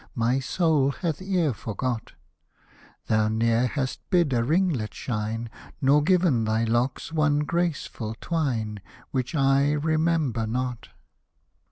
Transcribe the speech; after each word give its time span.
My 0.15 0.39
soul 0.39 0.89
hath 0.89 1.21
e'er 1.21 1.53
forgot; 1.53 2.13
Thou 3.05 3.27
ne'er 3.27 3.67
hast 3.67 3.99
bid 4.09 4.33
a 4.33 4.43
ringlet 4.43 4.95
shine. 4.95 5.47
Nor 5.79 6.01
given 6.01 6.43
thy 6.45 6.63
locks 6.63 7.13
one 7.13 7.41
graceful 7.41 8.15
twine 8.19 8.79
Which 9.11 9.35
I 9.35 9.73
remember 9.73 10.47
not. 10.47 10.87